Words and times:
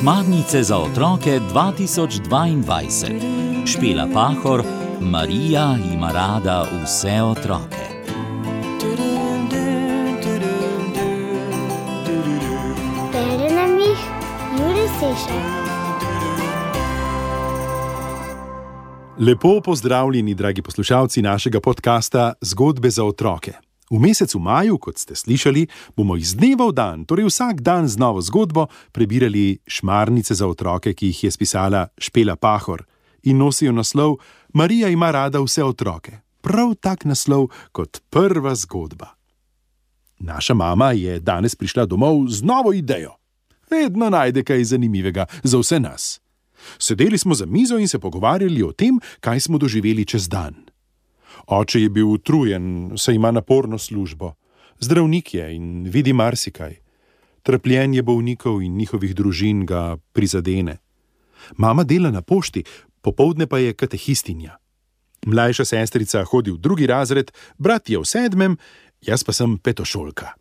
Šmarnice 0.00 0.62
za 0.62 0.78
otroke 0.78 1.40
2022, 1.54 3.66
špela 3.66 4.08
Pahor, 4.14 4.62
Marija 5.00 5.76
ima 5.94 6.12
rada 6.12 6.66
vse 6.82 7.22
otroke. 7.22 7.76
Bere 13.12 13.54
nam 13.54 13.78
jih 13.78 13.98
Juri 14.58 14.88
Sešer. 15.00 15.42
Lepo 19.18 19.60
pozdravljeni, 19.64 20.34
dragi 20.34 20.62
poslušalci 20.62 21.22
našega 21.22 21.60
podcasta 21.60 22.32
Zgodbe 22.40 22.90
za 22.90 23.04
otroke. 23.04 23.69
V 23.90 23.98
mesecu 23.98 24.38
maju, 24.38 24.78
kot 24.78 24.98
ste 25.02 25.18
slišali, 25.18 25.66
bomo 25.98 26.14
iz 26.14 26.38
dneva 26.38 26.70
v 26.70 26.72
dan, 26.78 27.02
torej 27.02 27.26
vsak 27.26 27.58
dan 27.58 27.90
z 27.90 27.98
novo 27.98 28.22
zgodbo, 28.22 28.70
prebirali 28.94 29.58
šmarnice 29.66 30.34
za 30.34 30.46
otroke, 30.46 30.94
ki 30.94 31.10
jih 31.10 31.24
je 31.26 31.30
spisala 31.34 31.88
Špela 31.98 32.38
Pahor 32.38 32.86
in 33.26 33.42
nosijo 33.42 33.72
naslov 33.72 34.22
Marija 34.54 34.88
ima 34.88 35.10
rada 35.10 35.42
vse 35.42 35.64
otroke. 35.64 36.22
Prav 36.40 36.78
tak 36.78 37.04
naslov 37.04 37.50
kot 37.72 37.98
prva 38.10 38.54
zgodba. 38.54 39.18
Naša 40.22 40.54
mama 40.54 40.92
je 40.92 41.18
danes 41.20 41.58
prišla 41.58 41.86
domov 41.86 42.28
z 42.28 42.46
novo 42.46 42.72
idejo. 42.72 43.18
Vedno 43.70 44.10
najde 44.10 44.46
kaj 44.46 44.64
zanimivega 44.64 45.26
za 45.42 45.58
vse 45.58 45.80
nas. 45.80 46.20
Sedeli 46.78 47.18
smo 47.18 47.34
za 47.34 47.46
mizo 47.46 47.78
in 47.78 47.88
se 47.88 47.98
pogovarjali 47.98 48.62
o 48.62 48.72
tem, 48.72 49.00
kaj 49.20 49.40
smo 49.40 49.58
doživeli 49.58 50.04
čez 50.04 50.28
dan. 50.28 50.69
Oče 51.46 51.82
je 51.82 51.88
bil 51.88 52.08
utrujen, 52.08 52.92
saj 52.96 53.14
ima 53.14 53.30
naporno 53.30 53.78
službo, 53.78 54.34
zdravnik 54.80 55.34
je 55.34 55.54
in 55.56 55.84
vidi 55.88 56.12
marsikaj. 56.12 56.76
Trpljenje 57.42 58.02
bolnikov 58.02 58.62
in 58.62 58.76
njihovih 58.76 59.14
družin 59.14 59.66
ga 59.66 59.96
prizadene. 60.12 60.78
Mama 61.56 61.84
dela 61.84 62.10
na 62.10 62.22
pošti, 62.22 62.64
popovdne 63.00 63.46
pa 63.46 63.58
je 63.58 63.72
katehistinja. 63.72 64.56
Mlajša 65.26 65.64
sestrica 65.64 66.24
hodi 66.24 66.50
v 66.50 66.58
drugi 66.58 66.86
razred, 66.86 67.32
brat 67.58 67.90
je 67.90 67.98
v 67.98 68.04
sedmem, 68.04 68.56
jaz 69.00 69.24
pa 69.24 69.32
sem 69.32 69.58
petošolka. 69.58 70.32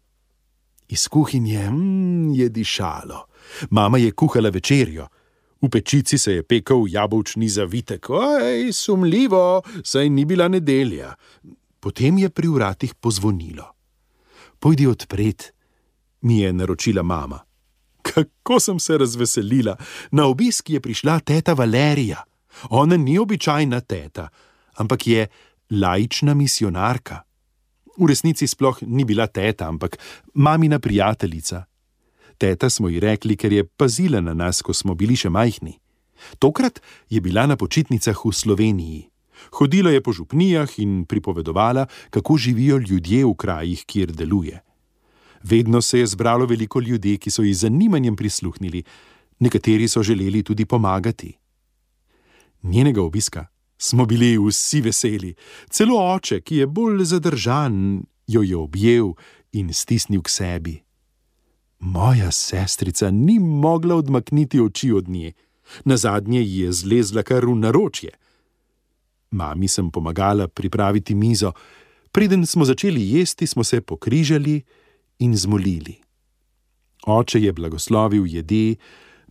Iz 0.89 1.07
kuhinje 1.07 1.69
mm, 1.69 2.33
je 2.33 2.49
dišalo. 2.49 3.25
Mama 3.69 3.97
je 3.97 4.11
kuhala 4.11 4.49
večerjo. 4.49 5.07
V 5.61 5.69
pečici 5.69 6.17
se 6.17 6.33
je 6.33 6.43
pekel 6.43 6.85
jabolčni 6.87 7.49
zavitek, 7.49 8.09
oj, 8.09 8.73
sumljivo, 8.73 9.61
saj 9.83 10.09
ni 10.09 10.25
bila 10.25 10.47
nedelja. 10.47 11.15
Potem 11.79 12.17
je 12.17 12.29
pri 12.29 12.47
vratih 12.47 12.95
pozvonilo. 12.95 13.65
Pojdi 14.59 14.87
odpret, 14.87 15.53
mi 16.21 16.39
je 16.39 16.53
naročila 16.53 17.03
mama. 17.03 17.39
Kako 18.01 18.59
sem 18.59 18.79
se 18.79 18.97
razveselila, 18.97 19.75
na 20.11 20.25
obisk 20.25 20.69
je 20.69 20.79
prišla 20.79 21.19
teta 21.19 21.53
Valerija. 21.53 22.23
Ona 22.69 22.97
ni 22.97 23.19
običajna 23.19 23.81
teta, 23.81 24.29
ampak 24.75 25.07
je 25.07 25.27
laična 25.71 26.33
misionarka. 26.33 27.21
V 27.99 28.07
resnici 28.07 28.47
sploh 28.47 28.79
ni 28.81 29.05
bila 29.05 29.27
teta, 29.27 29.67
ampak 29.67 29.97
mamina 30.33 30.79
prijateljica. 30.79 31.63
Teta 32.39 32.69
smo 32.69 32.89
ji 32.89 32.99
rekli, 33.03 33.35
ker 33.35 33.53
je 33.53 33.67
pazila 33.67 34.21
na 34.23 34.33
nas, 34.33 34.61
ko 34.63 34.73
smo 34.73 34.95
bili 34.95 35.17
še 35.19 35.29
majhni. 35.29 35.75
Tokrat 36.39 36.79
je 37.11 37.19
bila 37.21 37.43
na 37.47 37.59
počitnicah 37.59 38.15
v 38.15 38.31
Sloveniji. 38.31 39.01
Hodila 39.59 39.91
je 39.91 40.01
po 40.03 40.11
župnijah 40.15 40.79
in 40.79 41.03
pripovedovala, 41.05 41.87
kako 42.09 42.37
živijo 42.37 42.79
ljudje 42.79 43.25
v 43.25 43.35
krajih, 43.35 43.83
kjer 43.85 44.15
deluje. 44.15 44.63
Vedno 45.43 45.81
se 45.81 45.99
je 45.99 46.07
zbralo 46.07 46.45
veliko 46.45 46.79
ljudi, 46.79 47.17
ki 47.17 47.31
so 47.31 47.43
ji 47.43 47.53
z 47.53 47.67
zanimanjem 47.67 48.15
prisluhnili, 48.15 48.83
nekateri 49.39 49.87
so 49.87 50.03
želeli 50.03 50.43
tudi 50.43 50.65
pomagati. 50.65 51.37
Njenega 52.63 53.01
obiska 53.01 53.47
smo 53.77 54.05
bili 54.05 54.37
vsi 54.37 54.81
veseli, 54.81 55.35
celo 55.69 55.99
oče, 56.15 56.41
ki 56.41 56.55
je 56.55 56.67
bolj 56.67 57.03
zadržan, 57.03 58.03
jo 58.27 58.43
je 58.43 58.57
objel 58.57 59.13
in 59.51 59.73
stisnil 59.73 60.21
k 60.21 60.29
sebi. 60.29 60.88
Moja 61.79 62.31
sestrica 62.31 63.11
ni 63.11 63.39
mogla 63.39 63.95
odmakniti 63.95 64.61
oči 64.61 64.91
od 64.91 65.09
nje, 65.09 65.33
na 65.85 65.97
zadnje 65.97 66.41
ji 66.41 66.59
je 66.59 66.71
zlezla 66.71 67.23
kar 67.23 67.45
v 67.45 67.55
naročje. 67.55 68.09
Mami 69.31 69.67
sem 69.67 69.91
pomagala 69.91 70.47
pripraviti 70.47 71.15
mizo, 71.15 71.51
preden 72.11 72.45
smo 72.45 72.65
začeli 72.65 73.11
jesti, 73.11 73.47
smo 73.47 73.63
se 73.63 73.81
pokrižali 73.81 74.61
in 75.19 75.35
zmolili. 75.37 75.95
Oče 77.07 77.41
je 77.41 77.53
blagoslovil 77.53 78.25
jedi, 78.27 78.75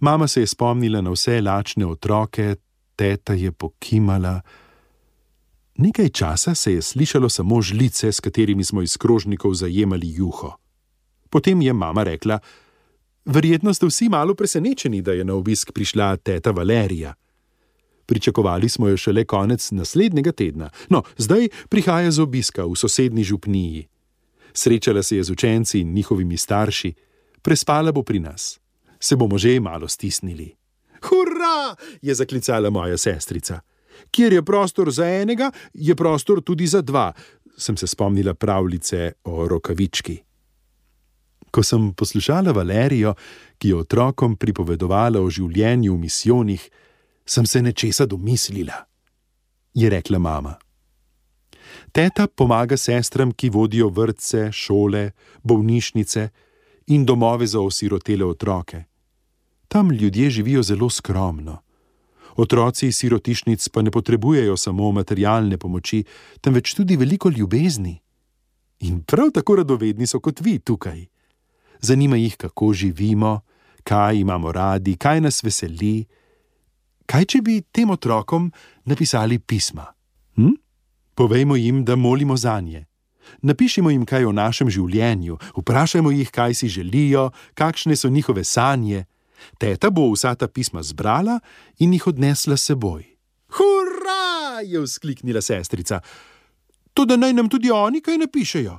mama 0.00 0.28
se 0.28 0.40
je 0.40 0.46
spomnila 0.46 1.00
na 1.00 1.10
vse 1.10 1.40
lačne 1.40 1.86
otroke, 1.86 2.56
teta 2.96 3.32
je 3.32 3.52
pokimala. 3.52 4.40
Nekaj 5.76 6.08
časa 6.08 6.54
se 6.54 6.72
je 6.72 6.82
slišalo 6.82 7.28
samo 7.28 7.62
žlice, 7.62 8.12
s 8.12 8.20
katerimi 8.20 8.64
smo 8.64 8.82
iz 8.82 8.96
krožnikov 8.96 9.54
zajemali 9.54 10.14
juho. 10.14 10.56
Potem 11.30 11.62
je 11.62 11.72
mama 11.72 12.02
rekla: 12.02 12.38
Verjetno 13.24 13.74
ste 13.74 13.86
vsi 13.86 14.08
malo 14.08 14.34
presenečeni, 14.34 15.02
da 15.02 15.12
je 15.12 15.24
na 15.24 15.34
obisk 15.34 15.72
prišla 15.72 16.16
teta 16.16 16.50
Valerija. 16.50 17.14
Pričakovali 18.06 18.68
smo 18.68 18.88
jo 18.88 18.96
šele 18.96 19.24
konec 19.24 19.70
naslednjega 19.70 20.32
tedna, 20.32 20.70
no, 20.88 21.02
zdaj 21.16 21.48
prihaja 21.68 22.10
z 22.10 22.20
obiska 22.20 22.64
v 22.64 22.76
sosednji 22.76 23.24
župniji. 23.24 23.88
Srečala 24.52 25.02
se 25.02 25.16
je 25.16 25.24
z 25.24 25.30
učenci 25.30 25.80
in 25.80 25.92
njihovimi 25.92 26.36
starši, 26.36 26.94
prespala 27.42 27.92
bo 27.92 28.02
pri 28.02 28.18
nas. 28.18 28.60
Se 29.00 29.16
bomo 29.16 29.38
že 29.38 29.60
malo 29.60 29.88
stisnili. 29.88 30.54
Hurra! 31.02 31.76
je 32.02 32.14
zaklicala 32.14 32.70
moja 32.70 32.96
sestrica. 32.96 33.60
Kjer 34.10 34.32
je 34.32 34.42
prostor 34.42 34.90
za 34.90 35.06
enega, 35.06 35.50
je 35.74 35.94
prostor 35.94 36.42
tudi 36.42 36.66
za 36.66 36.80
dva, 36.80 37.12
sem 37.56 37.76
se 37.76 37.86
spomnila 37.86 38.34
pravljice 38.34 39.12
o 39.24 39.48
rokavički. 39.48 40.27
Ko 41.58 41.62
sem 41.62 41.92
poslušala 41.92 42.52
Valerijo, 42.52 43.16
ki 43.58 43.68
je 43.68 43.76
otrokom 43.76 44.36
pripovedovala 44.38 45.18
o 45.18 45.26
življenju 45.26 45.96
v 45.96 45.98
misijonih, 46.04 46.66
sem 47.26 47.48
se 47.50 47.62
nečesa 47.62 48.06
domislila, 48.06 48.76
je 49.74 49.90
rekla 49.90 50.20
mama. 50.22 50.52
Teta 51.90 52.28
pomaga 52.30 52.78
sestram, 52.78 53.32
ki 53.34 53.50
vodijo 53.50 53.90
vrtce, 53.90 54.52
šole, 54.54 55.02
bolnišnice 55.42 56.28
in 56.94 57.02
domove 57.04 57.50
za 57.50 57.58
osirotele 57.58 58.22
otroke. 58.24 58.84
Tam 59.66 59.90
ljudje 59.90 60.30
živijo 60.38 60.62
zelo 60.62 60.90
skromno. 60.90 61.58
Otroci 62.36 62.86
iz 62.86 63.02
sirotišnic 63.02 63.68
pa 63.68 63.82
ne 63.82 63.90
potrebujejo 63.90 64.56
samo 64.56 64.92
materialne 64.92 65.58
pomoči, 65.58 66.04
temveč 66.40 66.78
tudi 66.78 66.96
veliko 66.96 67.34
ljubezni. 67.34 67.98
In 68.86 69.02
prav 69.02 69.34
tako 69.34 69.64
radovedni 69.64 70.06
so 70.06 70.22
kot 70.22 70.38
vi 70.40 70.60
tukaj. 70.62 71.17
Zanima 71.80 72.16
jih, 72.16 72.36
kako 72.36 72.72
živimo, 72.72 73.40
kaj 73.84 74.16
imamo 74.16 74.52
radi, 74.52 74.96
kaj 74.96 75.20
nas 75.20 75.42
veseli. 75.42 76.06
Kaj, 77.06 77.24
če 77.24 77.40
bi 77.42 77.60
tem 77.72 77.90
otrokom 77.90 78.50
napisali 78.84 79.38
pisma? 79.38 79.86
Hm? 80.36 80.56
Povejmo 81.14 81.56
jim, 81.56 81.84
da 81.84 81.96
molimo 81.96 82.36
za 82.36 82.60
nje. 82.60 82.84
Napišimo 83.42 83.90
jim 83.90 84.04
kaj 84.06 84.24
o 84.24 84.32
našem 84.32 84.70
življenju, 84.70 85.38
vprašajmo 85.56 86.10
jih, 86.10 86.30
kaj 86.30 86.54
si 86.54 86.68
želijo, 86.68 87.30
kakšne 87.54 87.96
so 87.96 88.08
njihove 88.08 88.44
sanje. 88.44 89.04
Teta 89.58 89.90
bo 89.90 90.10
vsa 90.12 90.34
ta 90.34 90.48
pisma 90.48 90.82
zbrala 90.82 91.40
in 91.78 91.92
jih 91.92 92.06
odnesla 92.06 92.56
s 92.56 92.70
seboj. 92.70 93.04
Hurra! 93.48 94.18
je 94.62 94.80
vzkliknila 94.80 95.40
sestrica. 95.40 96.00
To, 96.94 97.04
da 97.04 97.16
naj 97.16 97.32
nam 97.32 97.48
tudi 97.48 97.70
oni 97.70 98.00
kaj 98.00 98.18
napišejo. 98.18 98.78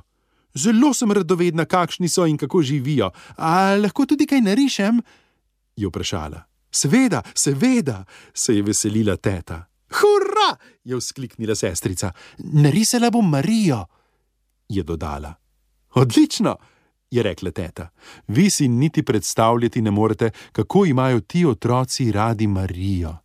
Zelo 0.54 0.94
sem 0.94 1.12
radovedna, 1.12 1.64
kakšni 1.64 2.08
so 2.08 2.26
in 2.26 2.36
kako 2.36 2.62
živijo. 2.62 3.10
A 3.36 3.76
lahko 3.76 4.06
tudi 4.06 4.26
kaj 4.26 4.40
narišem? 4.40 5.02
je 5.76 5.88
vprašala. 5.88 6.42
Seveda, 6.70 7.22
seveda, 7.34 8.04
se 8.34 8.54
je 8.56 8.62
veselila 8.62 9.16
teta. 9.16 9.66
Hurra! 9.90 10.56
je 10.84 10.96
vzkliknila 10.96 11.54
sestrica. 11.54 12.12
Narisala 12.38 13.10
bom 13.10 13.30
Marijo, 13.30 13.84
je 14.68 14.82
dodala. 14.82 15.34
Odlično, 15.94 16.56
je 17.10 17.22
rekla 17.22 17.50
teta. 17.50 17.88
Vi 18.28 18.50
si 18.50 18.68
niti 18.68 19.02
predstavljati 19.02 19.82
ne 19.82 19.90
morete, 19.90 20.30
kako 20.52 20.86
imajo 20.86 21.20
ti 21.20 21.46
otroci 21.46 22.12
radi 22.12 22.46
Marijo. 22.46 23.16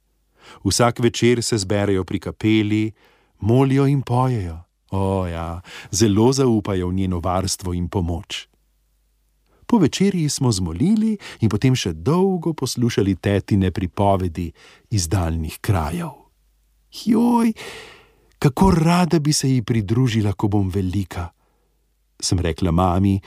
Vsak 0.64 1.00
večer 1.00 1.44
se 1.44 1.58
zberejo 1.58 2.04
pri 2.04 2.20
kapeli, 2.20 2.92
molijo 3.40 3.88
in 3.88 4.02
pojejo. 4.02 4.65
O, 4.96 5.28
ja, 5.28 5.62
zelo 5.92 6.32
zaupajo 6.32 6.88
v 6.88 6.94
njeno 6.94 7.20
varstvo 7.20 7.74
in 7.74 7.90
pomoč. 7.90 8.48
Po 9.66 9.78
večerji 9.78 10.30
smo 10.30 10.52
zmolili 10.52 11.18
in 11.42 11.50
potem 11.50 11.76
še 11.76 11.94
dolgo 11.94 12.54
poslušali 12.54 13.16
tetine 13.16 13.72
pripovedi 13.72 14.52
iz 14.94 15.08
daljnih 15.10 15.58
krajev. 15.60 16.14
Joj, 17.06 17.52
kako 18.40 18.72
rada 18.72 19.20
bi 19.20 19.34
se 19.34 19.50
ji 19.50 19.62
pridružila, 19.62 20.34
ko 20.34 20.48
bom 20.48 20.70
velika, 20.70 21.30
sem 22.22 22.40
rekla 22.40 22.72
mami, 22.72 23.20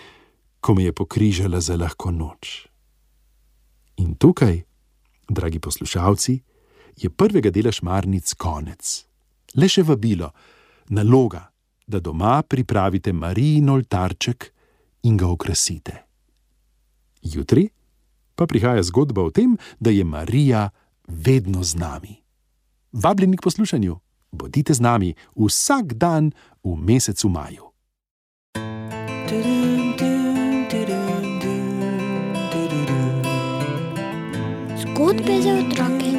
ko 0.61 0.75
me 0.75 0.89
je 0.89 0.93
pokrižala 0.93 1.61
za 1.61 1.77
lahko 1.77 2.11
noč. 2.11 2.69
In 3.99 4.15
tukaj, 4.15 4.63
dragi 5.29 5.59
poslušalci, 5.59 6.39
je 6.97 7.11
prvega 7.11 7.51
dela 7.51 7.73
šmarnic 7.73 8.35
konec. 8.39 9.05
Le 9.59 9.69
še 9.69 9.83
vabilo, 9.83 10.31
naloga, 10.95 11.48
da 11.89 12.01
doma 12.01 12.43
pripravite 12.43 13.13
Marijin 13.13 13.69
oltarček 13.69 14.53
in 15.03 15.17
ga 15.17 15.27
okrasite. 15.27 16.05
Jutri 17.23 17.69
pa 18.39 18.47
prihaja 18.47 18.83
zgodba 18.83 19.23
o 19.27 19.31
tem, 19.35 19.57
da 19.81 19.91
je 19.91 20.05
Marija 20.05 20.71
vedno 21.09 21.63
z 21.63 21.75
nami. 21.75 22.23
Vabljeni 22.93 23.37
k 23.37 23.43
poslušanju, 23.43 23.99
bodite 24.31 24.75
z 24.75 24.81
nami 24.81 25.15
vsak 25.35 25.99
dan 25.99 26.31
v 26.63 26.77
mesecu 26.77 27.29
maju. 27.29 27.65
Zgodbe 34.79 35.43
za 35.43 35.53
otroke. 35.67 36.18